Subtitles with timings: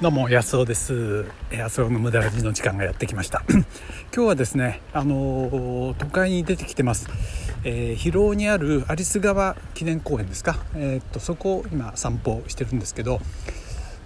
[0.00, 1.24] どうも安尾です。
[1.50, 3.42] 安尾の無駄ラジの時間がやってきました。
[4.14, 7.08] 今日はですねあの都会に出てきてます、
[7.64, 10.56] えー、広尾にある有栖川記念公園ですか？
[10.76, 13.20] えー、っとそこを今散歩してるんですけど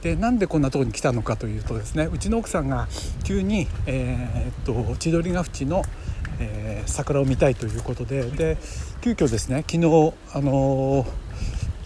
[0.00, 2.88] でなんでこんなとこに来たのかというとですねうちの奥さんが
[3.24, 5.82] 急に、えー、っと千鳥ヶ淵の、
[6.40, 8.56] えー、桜を見たいということでで
[9.02, 9.78] 急遽ですね昨日
[10.32, 11.31] あのー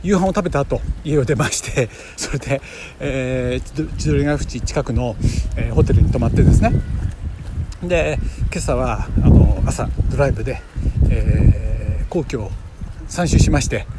[0.06, 2.62] 夕飯を食べた後家を出まして それで、
[3.00, 5.16] えー、千鳥ヶ淵近くの、
[5.56, 6.72] えー、ホテルに泊まってですね。
[7.82, 8.18] で
[8.52, 10.62] 今朝はあの朝ドライブで、
[11.10, 12.52] えー、皇居を
[13.08, 13.86] 3周しまして。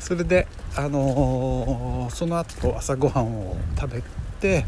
[0.00, 4.02] それで、あのー、その後朝ごはんを食べ
[4.40, 4.64] て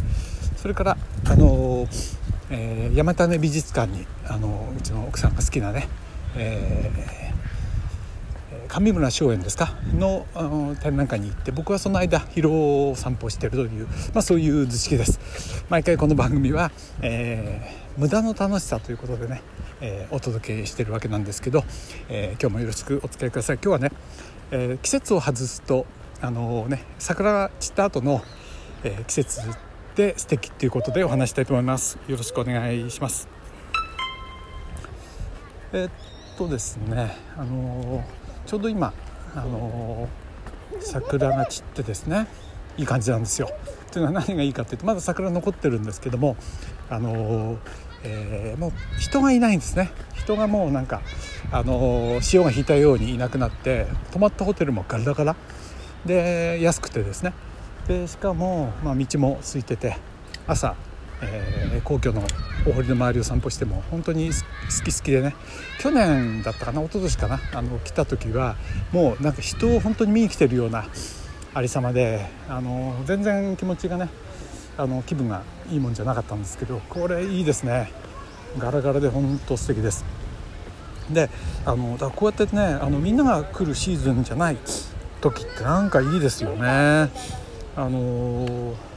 [0.55, 2.17] それから、あのー
[2.51, 5.89] えー、山種美術館に、あのうちの奥さんが好きなね、
[6.37, 7.30] えー
[8.73, 9.75] 上村松園ですか？
[9.99, 10.25] の
[10.81, 15.65] 展覧会に行って僕はその間広尾を散歩しているという、まあ、そういう図式です。
[15.69, 16.71] 毎回この番組は、
[17.03, 19.43] えー、無駄の楽しさということでね、
[19.81, 21.65] えー、お届けしてるわけなんですけど、
[22.09, 23.57] えー、今日もよろしくお付き合いください。
[23.57, 23.93] 今日はね、
[24.53, 25.85] え季節を外すと
[26.21, 28.23] あのね桜が散った後の、
[28.85, 29.41] え季節
[29.97, 31.99] で素敵っていうことでお話したいと思います。
[32.07, 33.27] よろしくお願いします。
[35.73, 38.05] えっとですねあの
[38.51, 38.93] ちょうど今、
[39.37, 42.27] あのー、桜が散ってですね
[42.77, 43.49] いい感じなんですよ。
[43.93, 46.37] というのは何がいいかっていうとまだ桜残ってるんですけども、
[46.89, 47.59] あのー、
[48.03, 49.93] えー、もう人がいないんですね。
[50.17, 51.01] 人がもうなんか、
[51.53, 55.37] あの潮が引いたようにいなくなって泊まったホテルもガラガラ。
[56.05, 57.33] で安くてですね。
[57.87, 59.97] でしかも、まあ、道も空いてて
[60.49, 60.75] 朝
[61.23, 62.23] えー、皇居の
[62.67, 64.35] お堀の周りを散歩しても本当に好
[64.85, 65.35] き好きでね。
[65.79, 68.57] 去年だったかな一昨年かなあの来た時は
[68.93, 70.87] もうなんか人を本当に見に来てるような
[71.55, 74.09] ありさまであの全然気持ちがね
[74.77, 77.93] あの気分がいいもんじゃなかったんですけどこれいいですね。
[78.59, 80.05] ガラガラで本当素敵です。
[81.11, 81.29] で
[81.67, 84.57] あのだこうやってねあのみんなが来るシーズンじゃない
[85.21, 87.11] 時ってなんかいいですよね。
[87.77, 88.90] あのー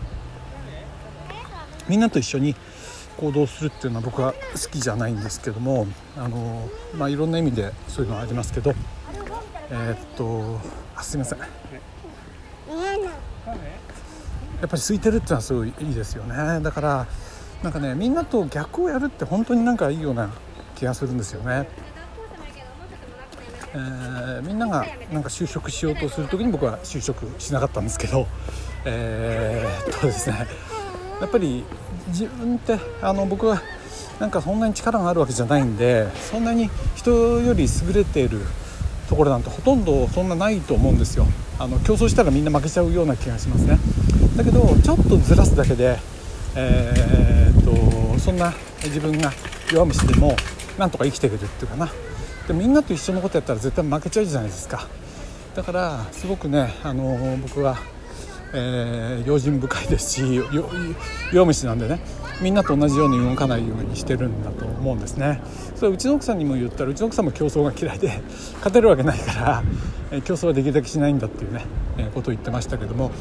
[1.88, 2.56] みんなと一緒に
[3.18, 8.74] 行動するっていうのは僕は好きじゃないんですけどもあの、まあ、いろんな意味でそういうのはありますけど
[9.70, 10.60] えー、っと
[10.96, 11.46] あすいませんや
[14.66, 17.08] っぱり空いてるっていうのはすごいいいですよねだから
[17.64, 20.32] なんかねみんなと逆をやるって本当になんかいいような
[20.76, 21.68] 気がするんですよね。
[23.76, 28.28] えー、みんながなんか就職しようとする時に僕は就職しなかったんですけど
[28.86, 30.46] えー、っとですね
[31.24, 31.64] やっぱり
[32.10, 33.62] 自分ってあの僕は
[34.20, 38.42] なんかそんなに力があるわけじゃないんでそんなに人より優れている
[39.08, 41.26] ところなんてほとんどそんなないと思うんですよ。
[41.60, 43.80] あの競争したらみんな負けちゃうような気がしますね。
[44.36, 45.98] だけどちょっとずらすだけで、
[46.56, 48.54] えー、っとそんな
[48.84, 49.32] 自分が
[49.72, 50.36] 弱虫でも
[50.78, 51.90] なんとか生きていけるっていうかな。
[52.50, 54.90] でみんなと一緒のことやったら絶対負けちゃうじゃないですか。
[55.56, 57.78] だからすごくねあの僕は
[58.54, 60.42] えー、用心深いですし
[61.32, 62.00] 弱虫なんでね
[62.42, 65.42] みんなと同じように動かないようにしてるんだと思うんですね
[65.76, 68.22] それうちの奥さんにも言ったらうちの奥さんも競争が嫌いで
[68.56, 69.64] 勝てるわけないから、
[70.12, 71.66] えー、競争はできるだけしないんだっていうね、
[71.98, 73.12] えー、ことを言ってましたけども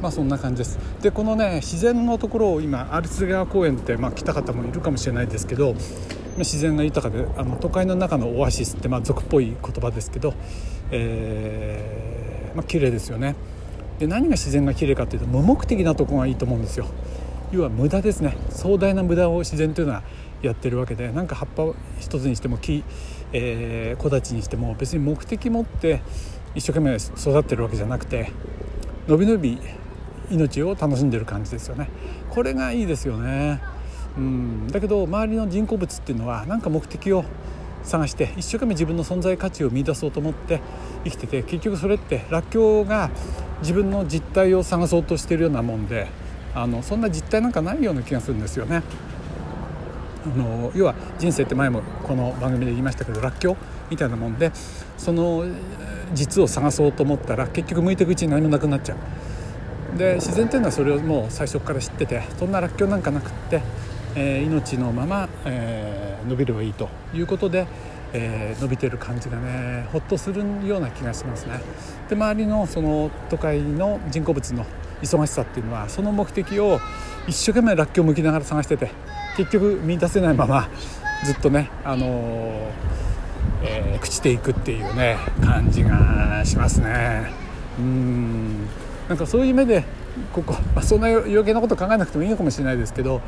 [0.00, 5.74] まあそんな感じですでこのね自然のところを今有栖川公園って、まあ、来た方もいるかもしれないですけど
[6.38, 10.32] 自然が豊かであの都会の中のオアシスってまあ俗っぽい言葉ですけど、
[10.90, 12.00] えー
[12.54, 13.36] まあ綺麗ですよね。
[14.00, 16.86] で何が自然が綺麗かっていうと無目的なとこがいいと思うんですよ。
[17.52, 18.34] 要は無駄ですね。
[18.48, 20.02] 壮大な無駄を自然というのは
[20.40, 21.64] やってるわけでなんか葉っぱ
[21.98, 22.82] 一つにしても木、
[23.34, 26.00] えー、木立にしても別に目的持って
[26.54, 28.32] 一生懸命育ってるわけじゃなくて
[29.06, 29.60] のびのび
[30.30, 31.90] 命を楽しんでる感じですよね。
[32.30, 33.60] これがいいですよね。
[34.16, 34.68] うん。
[34.68, 37.26] だけど周りの人工物っていうのは何か目的を
[37.84, 40.60] 探して一生懸命自分の存在価値を見出そうと思って
[41.04, 43.10] 生きてて結局それってらっきょうが
[43.60, 46.08] 自分の実態を探そうとしてるようなもんで
[46.54, 48.82] あのそんな実態なんかないような気がするんですよね。
[50.22, 53.56] あの要は人生って前もこの番組で言いましたけどらっきょう
[53.90, 54.52] みたいなもんで
[54.98, 55.46] その
[56.12, 58.98] 実を探そうと思ったら結局向いていくうちに何もなくなっちゃう。
[59.98, 63.60] で自然っていうのはそれをもう最初から知っててそんならっきょうなんかなくって、
[64.14, 67.66] えー、命のまま、えー、伸びればいいということで
[68.12, 71.60] えー、伸びてる感じがねほっとするような気がしますね。
[72.08, 74.66] で周りのその都会の人工物の
[75.02, 76.80] 忙しさっていうのはその目的を
[77.26, 78.90] 一生懸命らっきょう向きながら探してて
[79.36, 80.68] 結局見出せないまま
[81.24, 82.70] ずっとね、あのー、
[83.62, 87.30] え、朽ちていくっていうね感じがしますね。
[87.78, 88.66] うん
[89.08, 89.84] なんかそういう目で
[90.32, 93.20] ここ、まあ、そんな余計なこと考えなくてもいいのかもしれないですけど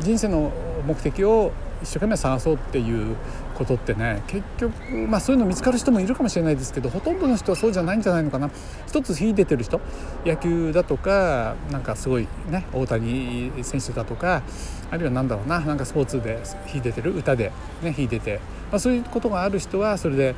[0.00, 0.52] 人生の
[0.86, 3.16] 目的を一生懸命探そうっていう
[3.54, 8.50] ことってね結局、まあ、そういうの見つかる人もいるかもしれないですけどほとんどの人はそうじゃないんじゃないのかな。
[8.86, 9.80] 一つ秀でてる人
[10.24, 14.42] 野球だとかなんかすごいね大谷選手だとか
[14.90, 17.52] あるいは何だろうななんかスポーツで秀でてる歌で
[17.82, 18.40] ね秀でて、
[18.70, 20.34] まあ、そういうことがある人はそれで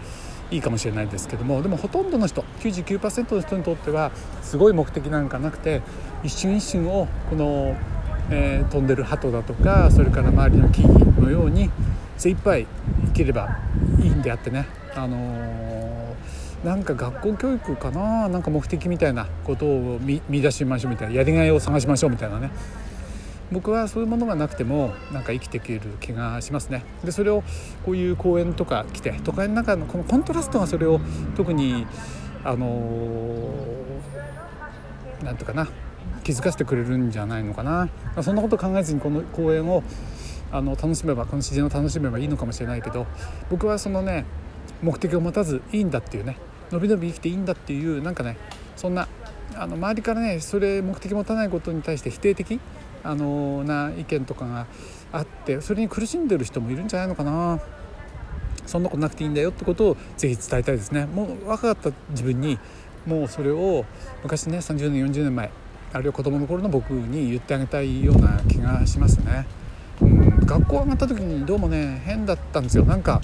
[0.50, 4.12] いいかもしれないですけどもでもほとんどの人99%の人にとっては
[4.42, 5.80] すごい目的なんかなくて
[6.22, 7.74] 一瞬一瞬をこの
[8.30, 11.70] えー、飛んでる鳩だとかそれから周りの木々のように
[12.16, 12.66] 精一杯
[13.06, 13.58] 生きれば
[14.00, 18.28] いいんであってね、あのー、なんか学校教育かな？
[18.28, 22.50] なんか目的みたいなことを見出しましょうみたいなやりがいを探しましょうみたいなね。
[23.50, 26.84] 僕はそういうものがなくてもなんか生きていける気がしますね。
[27.04, 27.42] でそれを
[27.84, 31.00] こういう公園とか来て都会の中のこのコントラストがそれを
[31.36, 31.86] 特に
[32.44, 35.68] あのー、なんとかな？
[36.24, 37.88] 気づかせてくれるんじゃないのかな。
[38.22, 39.82] そんなこと考えずにこの公演を
[40.50, 43.06] あの楽しめばこの自然を楽しめばいいのかもしれないけど
[43.50, 44.26] 僕はそのね
[44.82, 46.36] 目的を持たずいいんだっていうね
[46.70, 48.36] のびのび生きていいんだっていうなんかね
[48.76, 49.08] そんな
[49.54, 52.60] あの周りからねそれ目的持たないことに対して否定的
[53.02, 54.66] あのな意見とかが
[55.10, 57.60] あってそれに苦しんでる人もいるんじゃないのかな。
[58.64, 61.06] そんなことなくていいんだよってことをぜひ伝えたいですね。
[61.06, 62.58] もう若かった自分に
[63.06, 63.84] もうそれを
[64.22, 65.50] 昔ね30年40年前
[65.92, 69.46] あるいは子供の頃の僕に言ってあげたいような気がしますね。
[70.00, 72.84] うん、学校上がった時にどうもね変だったんですよ。
[72.84, 73.20] なんか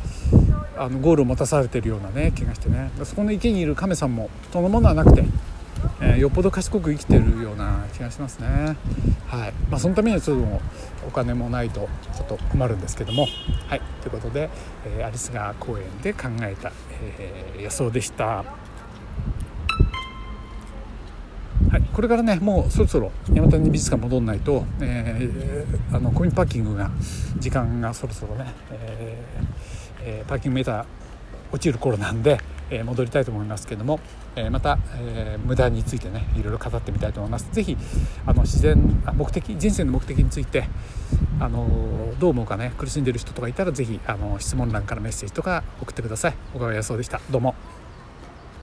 [0.76, 2.90] あのゴールを持たされてるようなね気がしてね。
[3.04, 5.24] そこの池にいる亀さんもそのものはなくて、
[6.00, 8.76] えー、よっぽど賢く生きてるような気がしますね。
[9.26, 9.52] はい。
[9.70, 10.60] まあ、そのためにはちょっと
[11.06, 13.26] お金もないとちょっと困るんですけども。
[13.66, 13.80] はい。
[14.02, 14.50] ということで、
[14.86, 16.72] えー、アリス川公園で考えた、
[17.02, 18.44] えー、予想でした。
[21.78, 26.90] い、これからねもうそろそろ山谷美術館戻んないと、えー、あのコインパーキングが
[27.38, 30.84] 時間がそろそろね、えーえー、パーキングメーター
[31.50, 32.38] 落ちる頃なんで、
[32.70, 34.00] えー、戻りたいと思いますけども、
[34.36, 37.48] え、また、えー、無駄についてねいろいろ語ってみたいと思います。
[37.52, 37.76] 是非
[38.26, 38.76] あの自然
[39.14, 40.68] 目的人生の目的について
[41.40, 43.98] あのどう思うかね苦しんでる人とかいたら是非
[44.38, 46.34] 質問欄からメッセージとか送ってください。
[46.52, 47.20] 小川康夫でした。
[47.30, 47.77] どうも。